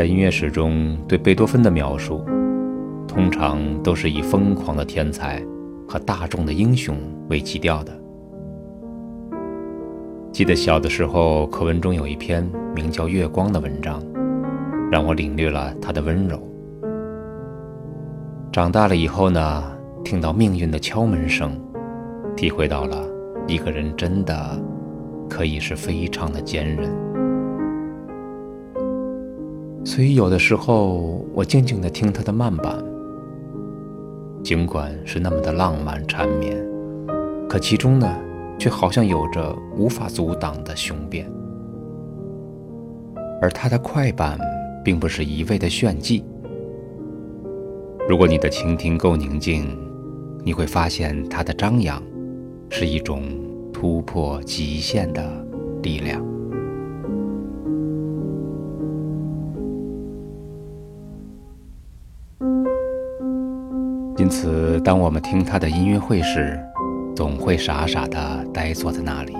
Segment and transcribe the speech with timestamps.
[0.00, 2.24] 在音乐史中，对贝多芬的描述，
[3.06, 5.44] 通常都是以疯狂的天才
[5.86, 6.96] 和大众的英雄
[7.28, 7.92] 为基调的。
[10.32, 12.42] 记得小的时候，课文中有一篇
[12.74, 14.02] 名叫《月光》的文章，
[14.90, 16.40] 让我领略了他的温柔。
[18.50, 19.62] 长大了以后呢，
[20.02, 21.52] 听到命运的敲门声，
[22.34, 23.06] 体会到了
[23.46, 24.58] 一个人真的
[25.28, 26.90] 可以是非常的坚韧。
[29.84, 32.84] 所以有的时候，我静静地听他的慢板，
[34.42, 36.56] 尽管是那么的浪漫缠绵，
[37.48, 38.08] 可其中呢。
[38.60, 41.26] 却好像有着无法阻挡的雄辩，
[43.40, 44.38] 而他的快板
[44.84, 46.22] 并不是一味的炫技。
[48.06, 49.66] 如果你的倾听够宁静，
[50.44, 52.02] 你会发现他的张扬
[52.68, 53.22] 是一种
[53.72, 55.42] 突破极限的
[55.82, 56.29] 力量。
[64.20, 66.60] 因此，当我们听他的音乐会时，
[67.16, 69.34] 总会傻傻地呆坐在那里，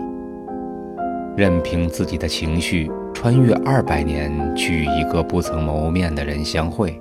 [1.36, 6.98] 任凭自己的情绪穿越二百年，去与一个不曾谋面的人相会。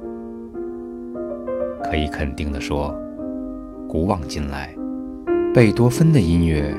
[1.82, 2.94] 可以肯定地说，
[3.88, 4.76] 古往今来，
[5.54, 6.76] 贝多芬的音乐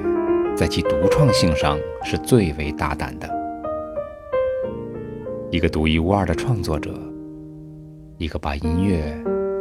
[0.54, 3.26] 在其独创性上是最为大胆的。
[5.50, 6.92] 一个独一无二的创作者，
[8.18, 9.00] 一个把音乐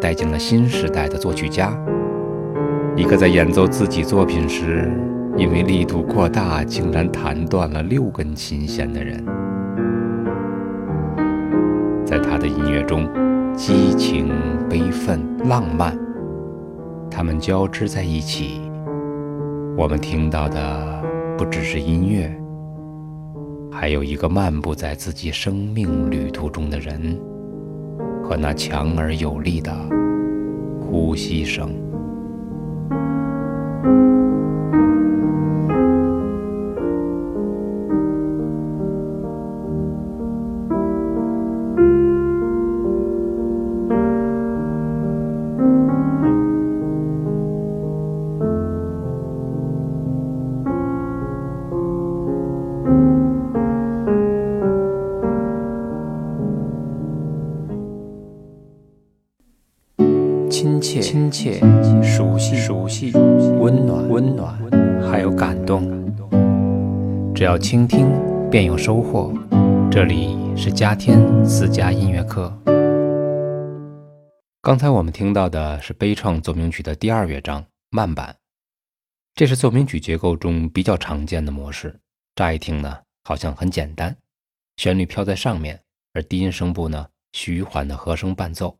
[0.01, 1.77] 带进了新时代的作曲家。
[2.95, 4.91] 一个在演奏自己作品时，
[5.37, 9.23] 因为力度过大，竟然弹断了六根琴弦的人，
[12.05, 13.07] 在他的音乐中，
[13.53, 14.29] 激情、
[14.69, 15.97] 悲愤、浪漫，
[17.09, 18.61] 他们交织在一起。
[19.77, 21.01] 我们听到的
[21.37, 22.29] 不只是音乐，
[23.71, 27.17] 还有一个漫步在自己生命旅途中的人，
[28.29, 29.75] 和那强而有力的
[30.79, 31.88] 呼吸声。
[67.59, 68.09] 倾听，
[68.49, 69.33] 便有收获。
[69.91, 72.57] 这里是嘉天私家音乐课。
[74.61, 78.37] 刚才我们听到的是悲怆奏鸣曲的第二乐章慢板，
[79.35, 81.99] 这是奏鸣曲结构中比较常见的模式。
[82.33, 84.15] 乍一听呢，好像很简单，
[84.77, 85.81] 旋律飘在上面，
[86.13, 88.77] 而低音声部呢，徐缓的和声伴奏。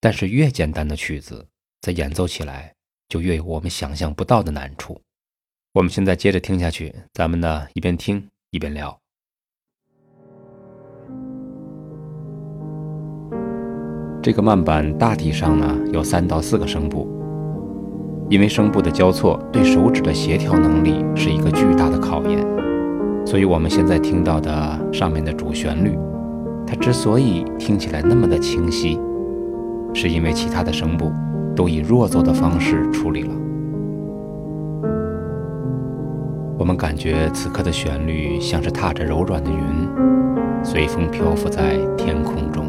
[0.00, 1.46] 但是越简单的曲子，
[1.80, 2.74] 在演奏起来
[3.08, 5.00] 就越有我们想象不到的难处。
[5.74, 8.94] 我们现在接着听下去，咱们呢一边听一边聊。
[14.22, 17.08] 这个慢板大体上呢有三到四个声部，
[18.28, 22.46] 因为声部的交错对手指的协调能力是一个巨大的考验，
[23.24, 25.98] 所以我们现在听到的上面的主旋律，
[26.66, 29.00] 它之所以听起来那么的清晰。
[29.94, 31.10] 是因为其他的声部
[31.56, 33.34] 都以弱奏的方式处理了。
[36.62, 39.58] 我们感觉此刻的旋律像是踏着柔软的云，
[40.62, 42.66] 随风漂浮在天空中。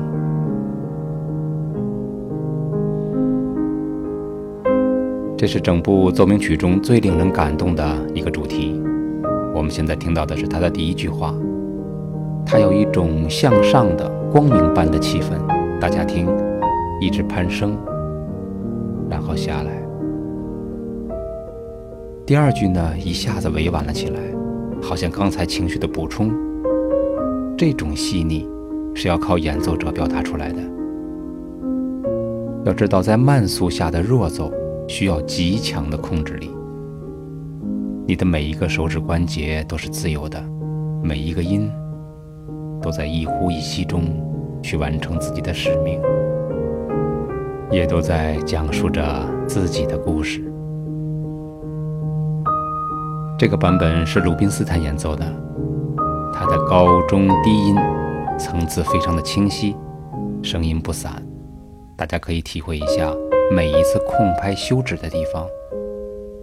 [5.38, 8.82] 这是整部奏鸣曲中最令人感动的一个主题。
[9.54, 11.32] 我们现在听到的是它的第一句话，
[12.44, 15.34] 它有一种向上的光明般的气氛。
[15.80, 16.28] 大家听。
[17.00, 17.78] 一直攀升，
[19.08, 19.73] 然后下来。
[22.26, 24.20] 第二句呢，一下子委婉了起来，
[24.82, 26.32] 好像刚才情绪的补充。
[27.58, 28.48] 这种细腻
[28.96, 30.62] 是要靠演奏者表达出来的。
[32.64, 34.50] 要知道，在慢速下的弱奏
[34.88, 36.50] 需要极强的控制力。
[38.08, 40.42] 你的每一个手指关节都是自由的，
[41.04, 41.70] 每一个音
[42.82, 44.02] 都在一呼一吸中
[44.62, 46.00] 去完成自己的使命。
[47.70, 49.04] 也都在讲述着
[49.46, 50.53] 自己的故事。
[53.36, 55.26] 这个版本是鲁宾斯坦演奏的，
[56.32, 57.76] 他的高中低音
[58.38, 59.76] 层次非常的清晰，
[60.42, 61.22] 声音不散，
[61.98, 63.12] 大家可以体会一下
[63.52, 65.46] 每一次空拍休止的地方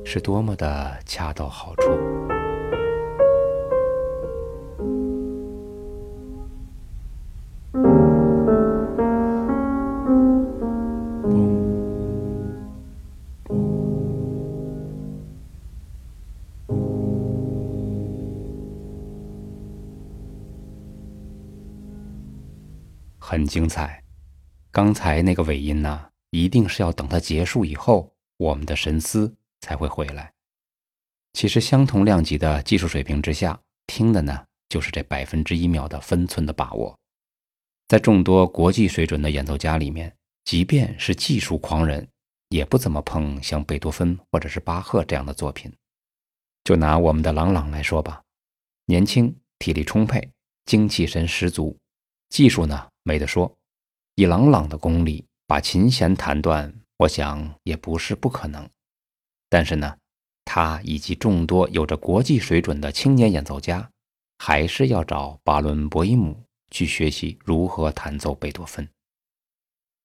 [0.04, 2.19] 是多么的恰到好处。
[23.31, 24.03] 很精彩。
[24.73, 30.32] 刚才那个尾音呢，一定是要等它结束以后，我们的神思才会回来。
[31.35, 33.56] 其实，相同量级的技术水平之下，
[33.87, 36.99] 听的呢，就是这百分之一秒的分寸的把握。
[37.87, 40.12] 在众多国际水准的演奏家里面，
[40.44, 42.09] 即便是技术狂人，
[42.49, 45.73] 也不怎么碰像贝多芬或者是巴赫这样的作品。
[46.65, 48.25] 就拿我们的郎朗来说吧，
[48.87, 50.32] 年轻、体力充沛、
[50.67, 51.79] 精气神十足，
[52.29, 53.56] 技术呢没得说。
[54.17, 58.69] 以郎朗的功力把琴弦弹断，我想也不是不可能。
[59.49, 59.97] 但是呢，
[60.44, 63.91] 他以及众多有着国际水准的青年演奏家，
[64.38, 68.88] 还是要找巴伦博伊姆去学习如何弹奏贝多芬。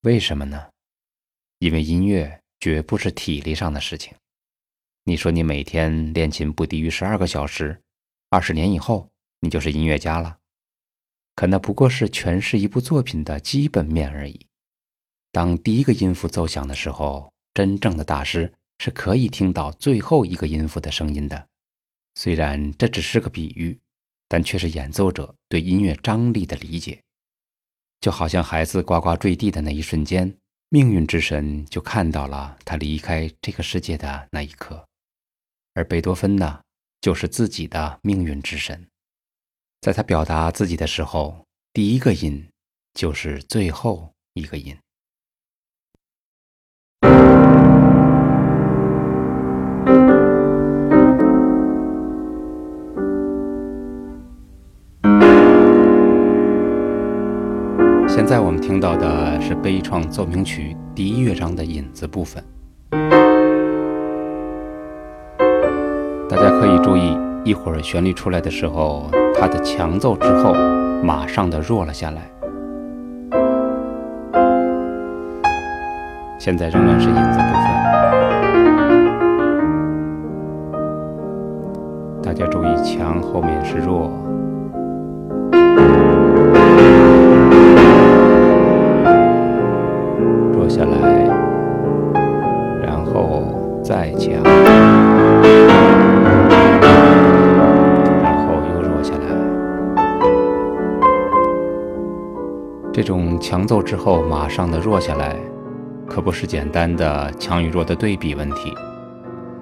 [0.02, 0.70] 为什么呢？
[1.60, 4.14] 因为音乐绝不是体力上的事情。
[5.04, 7.82] 你说你每天练琴不低于十二个小时，
[8.30, 9.10] 二十年以后
[9.40, 10.38] 你就是音乐家了。
[11.36, 14.48] 可那不过是诠释一部作品的基本面而已。
[15.32, 21.48] 当第一个音符奏响的时候，真正的大师是可以听到最后一个音符的声音的。
[22.16, 23.78] 虽然这只是个比喻，
[24.30, 27.02] 但却是演奏者对音乐张力的理解。
[28.00, 30.38] 就好像孩子呱呱坠地的那一瞬间，
[30.70, 34.86] 命运之神就看到了他离开这个世界的那一刻。
[35.74, 36.62] 而贝多芬呢，
[37.02, 38.88] 就是自己的命运之神，
[39.86, 42.44] 在他表达自己的时候，第一个音
[42.96, 44.76] 就是最后一个音。
[58.08, 62.44] 现在我们听到的是悲怆奏鸣曲第一乐章的引子部分。
[66.28, 67.16] 大家可以注意，
[67.48, 70.54] 一会儿旋律出来的时候，他的强奏之后，
[71.04, 72.22] 马上的弱了下来。
[76.40, 77.66] 现在仍然是影子部分，
[82.22, 84.10] 大家注意，强后面是，弱
[103.68, 105.36] 奏之后马上的弱下来，
[106.08, 108.74] 可不是简单的强与弱的对比问题，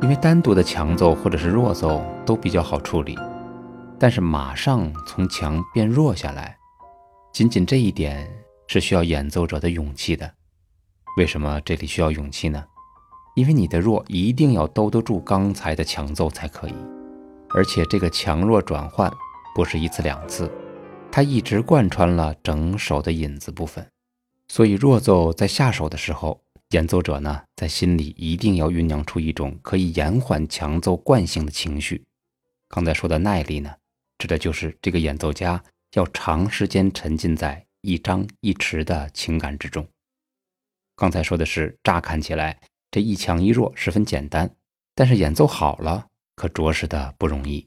[0.01, 3.17] 因为单独的强奏或者是弱奏都比较好处理，
[3.99, 6.57] 但是马上从强变弱下来，
[7.31, 8.29] 仅仅这一点
[8.67, 10.31] 是需要演奏者的勇气的。
[11.17, 12.63] 为什么这里需要勇气呢？
[13.35, 16.75] 因为你的弱一定要兜得住刚才的强奏才可以，
[17.55, 19.11] 而且这个强弱转换
[19.55, 20.51] 不是一次两次。
[21.11, 23.87] 它一直贯穿了整首的引子部分，
[24.53, 26.39] 所以弱奏在下手的时候，
[26.75, 32.03] 演奏者呢在心里一定要酝酿出一种可以延缓强奏惯性的情绪。
[32.67, 33.75] 刚才说的耐力呢，
[34.19, 39.87] 指的就是这个演奏家要长时间沉浸在一张一弛的情感之中。
[40.95, 44.55] 刚才说的是乍看起来这一强一弱十分简单，
[44.93, 46.05] 但是演奏好了
[46.35, 47.65] 可着实的不容易。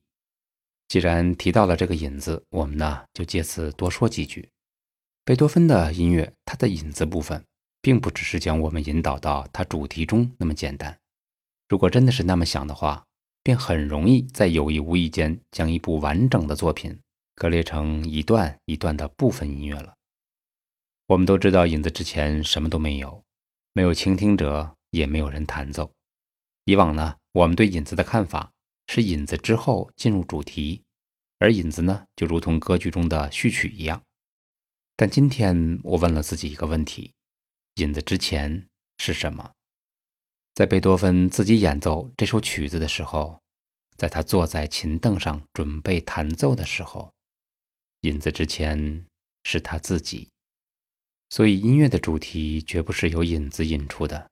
[0.86, 4.48] 既然提到了这个引子，我们呢就借此多说几句。
[5.26, 7.44] 贝多芬的音乐，它的引子部分，
[7.82, 10.96] 并不只是将我们引导到它主题中那么简单。
[11.68, 13.04] 如果真的是那么想的话，
[13.42, 16.96] 便很容易在有意无意间将一部完整的作品
[17.34, 19.94] 割裂成一段一段的部分音乐了。
[21.08, 23.24] 我们都知道，引子之前什么都没有，
[23.72, 25.90] 没有倾听者，也没有人弹奏。
[26.66, 28.52] 以往呢，我们对引子的看法。
[28.86, 30.84] 是引子之后进入主题，
[31.40, 34.00] 而引子呢，就如同歌剧中的序曲一样。
[34.96, 37.12] 但今天我问了自己一个问题：
[37.74, 39.52] 引子之前是什么？
[40.54, 43.38] 在贝多芬自己演奏这首曲子的时候，
[43.96, 47.12] 在他坐在琴凳上准备弹奏的时候，
[48.00, 49.04] 引子之前
[49.44, 50.30] 是他自己。
[51.28, 54.30] 所以音乐的主题绝不是由引子引出的，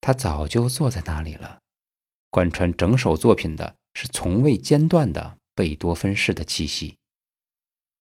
[0.00, 1.60] 他早就坐在那里了，
[2.30, 3.76] 贯穿整首作品的。
[3.94, 6.96] 是从未间断的贝多芬式的气息，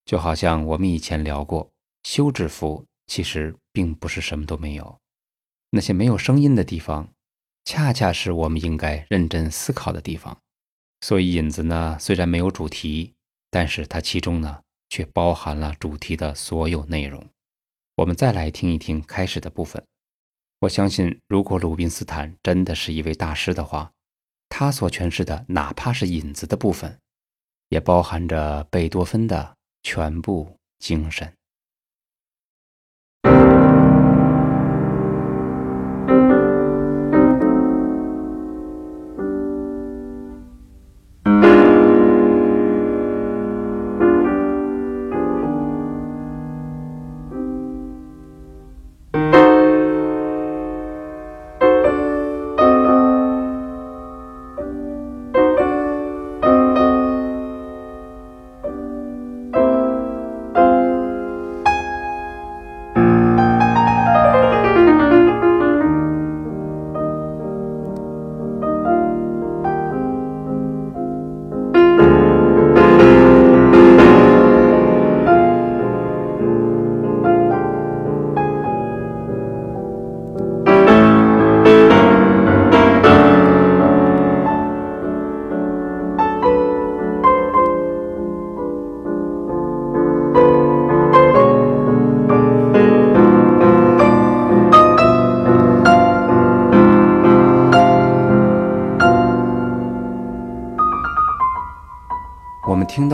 [0.06, 1.72] 就好像我们以前聊过，
[2.08, 4.98] 休止符其实并不是什么都没有，
[5.72, 7.10] 那些没有声音的地方，
[7.66, 10.40] 恰恰是我们应该认真思考的地方。
[11.02, 13.14] 所以引子呢，虽然没有主题，
[13.52, 17.22] 但是它其中呢，却包含了主题的所有内容。
[17.96, 19.86] 我们再来听一听开始的部分。
[20.62, 23.92] 我相信，如果鲁宾斯坦真的是一位大师的话。
[24.48, 26.98] 他所诠释的，哪怕是引子的部分，
[27.68, 31.34] 也包含着贝多芬的全部精神。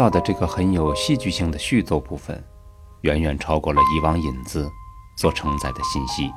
[0.04, 2.44] 到的这个很有戏剧性的序奏部分，
[3.04, 4.70] 远远超过了以往引子
[5.16, 6.30] 所承载的信息。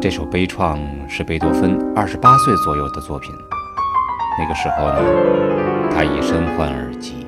[0.00, 3.30] 这首悲怆是贝多芬二十八岁左右的作品，
[4.38, 7.26] 那个时候呢，他已身患耳疾。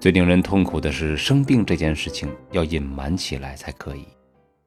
[0.00, 4.08] 最令人痛苦的是，生病这件事情要隐瞒起来才可以，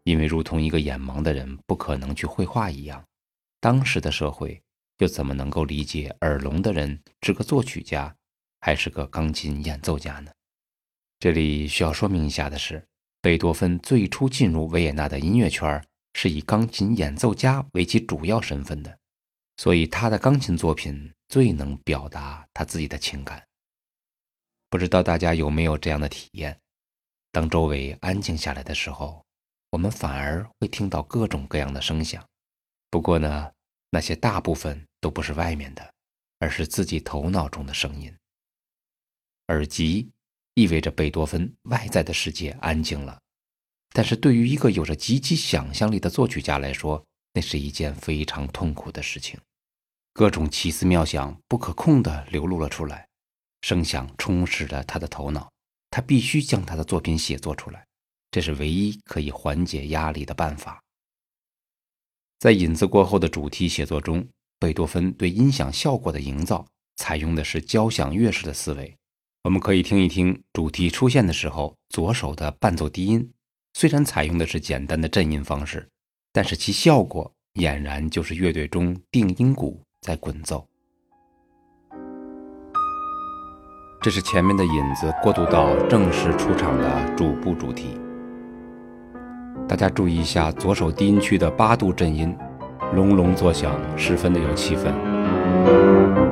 [0.04, 3.04] 因为如同一个眼盲的人不可能去绘画一样，
[3.60, 4.62] 当时的社会
[5.00, 8.14] 又怎么能够理解耳聋的人是个作曲家？
[8.62, 10.32] 还是个钢琴演奏家呢。
[11.20, 12.84] 这里需要说明一下的是，
[13.22, 18.98] 贝多芬最初进入维也纳的音乐圈是以钢琴演奏家为其主要身份的，
[19.58, 23.46] 所以他的钢琴作品最能表达他自己的情感。
[24.70, 26.58] 不知道大家有没有这样的体验？
[27.32, 29.24] 当周围安静下来的时候，
[29.70, 32.26] 我们反而会听到各种各样的声响。
[32.90, 33.52] 不过呢，
[33.90, 35.94] 那些大部分都不是外面的，
[36.40, 38.14] 而是自己头脑中的声音。
[39.52, 40.10] 耳疾
[40.54, 43.20] 意味着贝多芬外在的世界安静了，
[43.94, 47.04] 但是对于一个有着极其想象力的作曲家来说，
[47.34, 49.38] 那是一件非常痛苦的事情。
[50.14, 53.08] 各种奇思妙想不可控地流露了出来，
[53.62, 55.52] 声响充斥了他的头脑，
[55.90, 57.86] 他必须将他的作品写作出来，
[58.32, 60.82] 这是唯一可以缓解压力的办法。
[62.40, 64.28] 在引子过后的主题写作中，
[64.60, 66.66] 贝多芬对音响效果的营造
[66.98, 68.98] 采用的是交响乐式的思维。
[69.44, 73.32] 我们可以听一听主题出现的时候，左手的伴奏低音，
[73.74, 75.90] 虽然采用的是简单的震音方式，
[76.32, 80.68] 但是其效果俨然就是乐队中定音鼓在滚奏。
[84.00, 87.98] 这是前面的引子过渡到正式出场的主部主题。
[89.68, 92.38] 大家注意一下左手低音区的八度震音，
[92.94, 96.31] 隆隆作响，十分的有气氛。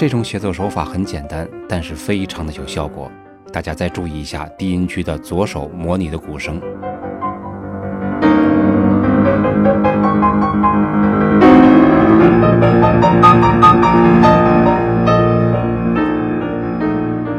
[0.00, 3.12] 这种写作手法很简单，但是非常的有效果。
[3.52, 6.56] 大家再注意一下低音区的左手模拟的鼓声，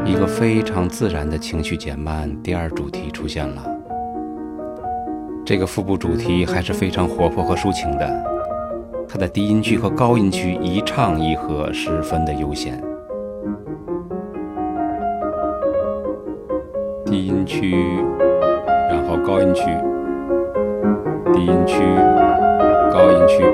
[0.04, 2.30] 一个非常自然的情绪减慢。
[2.44, 3.66] 第二主题出现了，
[5.44, 8.31] 这个副部主题还是非常活泼和抒情的。
[9.12, 12.82] 它的低音区和高音区一唱一和，十分的悠闲。
[17.04, 17.72] 低音区，
[18.88, 19.64] 然后高音区，
[21.34, 21.82] 低音区，
[22.90, 23.44] 高音区。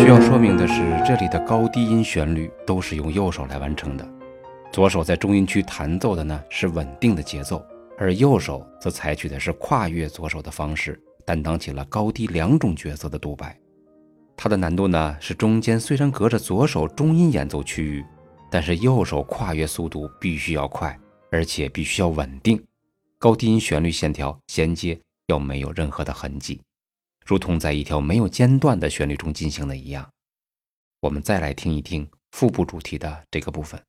[0.00, 4.08] 需要说明的是，这里的高低音旋律都是用右手来完成的。
[4.72, 7.62] 左手在中音区弹奏的呢是稳定的节奏，
[7.98, 13.54] 而右手则采取的是跨越左手的方式，担当起了高低两种角色的独白。
[14.36, 18.04] 它的难度呢是中间虽然隔着左手中音演奏区域，
[18.50, 20.96] 但是右手跨越速度必须要快，
[21.32, 22.62] 而且必须要稳定，
[23.18, 26.60] 高低音旋律线条衔接要没有任何的痕迹，
[27.24, 30.08] 如同在一条没有间断的旋律中进行的一样。
[31.00, 33.80] 我们再来听一听副部主题的这个部分。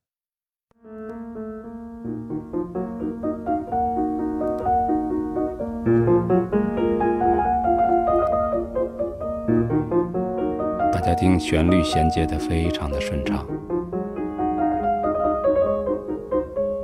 [11.17, 13.43] 听，旋律衔接的非常的顺畅。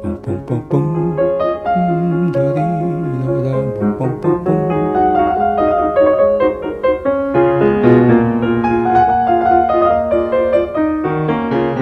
[0.02, 2.60] 嘣嘣嘣嘣，哒滴
[3.22, 4.52] 哒哒，嘣嘣嘣嘣。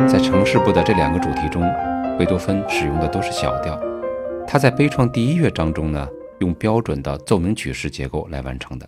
[0.08, 1.64] 在城市部的这两个主题中，
[2.20, 3.82] 贝多芬使用的都是小调。
[4.46, 6.06] 他在悲怆第一乐章中呢，
[6.40, 8.86] 用标准的奏鸣曲式结构来完成的。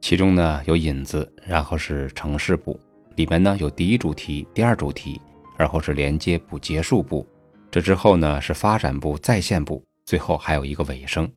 [0.00, 2.80] 其中呢有引子，然后是城市部，
[3.16, 5.20] 里面呢有第一主题、第二主题，
[5.56, 7.26] 然后是连接部、结束部，
[7.70, 11.30] 这之后呢是发展部、再现部，最后还有一个尾声。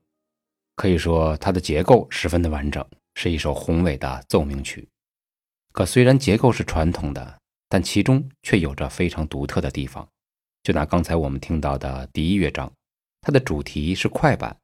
[0.75, 4.87] 可以说它的结构十分的完整，是一首宏伟的奏鸣曲。
[5.71, 10.07] 可虽然结构是传统的，但其中却有着非常独特的地方。
[10.63, 12.71] 就拿刚才我们听到的第一乐章，
[13.21, 14.57] 它的主题是快板，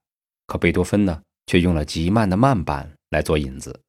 [0.48, 3.83] 可贝多芬呢却用了极慢的慢板来做引子。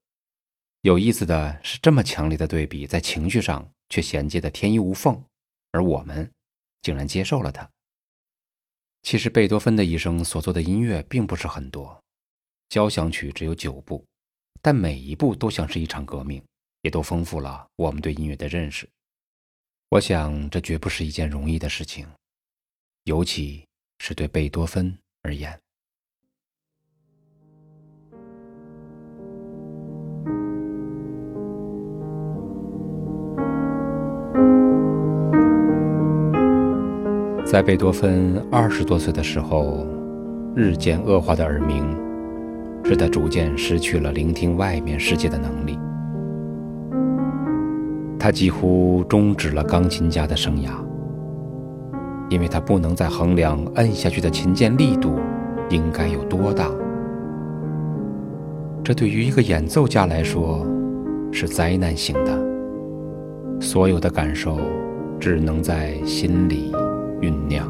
[0.84, 5.24] 有意思的是，这么强烈的对比，在情绪上却衔接的天衣无缝，
[5.72, 6.30] 而我们
[6.82, 7.66] 竟然接受了它。
[9.00, 11.98] 其实，贝多芬的一生所做的音乐并不是很多，
[12.68, 14.04] 交响曲只有九部，
[14.60, 16.44] 但每一部都像是一场革命，
[16.82, 18.86] 也都丰富了我们对音乐的认识。
[19.88, 22.06] 我想，这绝不是一件容易的事情，
[23.04, 23.66] 尤其
[24.00, 25.58] 是对贝多芬而言。
[37.54, 39.86] 在贝多芬二十多岁的时候，
[40.56, 41.84] 日渐恶化的耳鸣，
[42.82, 45.78] 使他逐渐失去了聆听外面世界的能力。
[48.18, 50.70] 他几乎终止了钢琴家的生涯，
[52.28, 55.12] 因为他不能再衡量摁下去的琴键力度
[55.70, 56.68] 应该有多大。
[58.82, 60.66] 这对于一个演奏家来说
[61.30, 62.36] 是灾难性的，
[63.60, 64.58] 所有的感受
[65.20, 66.72] 只能在心里
[67.24, 67.66] 酝酿。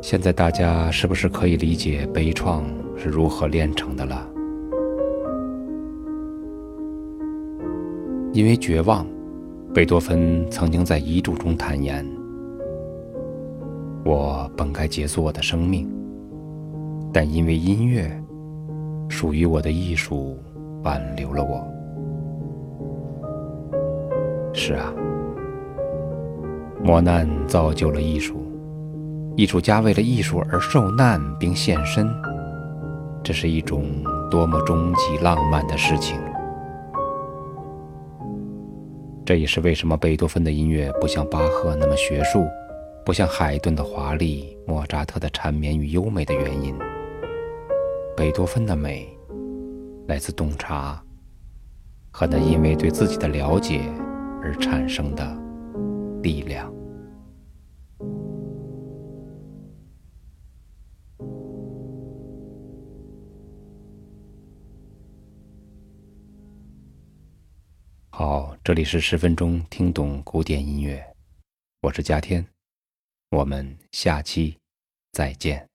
[0.00, 2.62] 现在大家是不是可以理解悲怆
[2.96, 4.28] 是如何炼成的了？
[8.32, 9.06] 因为绝望，
[9.74, 12.06] 贝多芬曾经在遗嘱中坦言
[14.04, 15.88] ：“我本该结束我的生命，
[17.12, 18.10] 但因为音乐，
[19.08, 20.38] 属于我的艺术
[20.82, 21.62] 挽留了我。”
[24.54, 24.92] 是啊，
[26.82, 28.40] 磨难造就了艺术。
[29.34, 32.06] 艺术家为了艺术而受难并献身，
[33.22, 33.84] 这是一种
[34.30, 36.18] 多么终极浪漫的事情！
[39.24, 42.44] 这也是为什么贝多芬的音乐不像巴赫那么学术，
[43.06, 46.74] 不像海顿的华丽，莫扎特的缠绵与优美的原因。
[48.14, 49.08] 贝多芬的美
[50.06, 51.02] 来自洞察
[52.10, 53.80] 和那因为对自己的了解
[54.42, 55.24] 而产生的
[56.22, 56.72] 力量。
[68.10, 71.02] 好，这里是十分钟听懂古典音乐，
[71.80, 72.46] 我是嘉天，
[73.30, 74.58] 我们下期
[75.12, 75.71] 再见。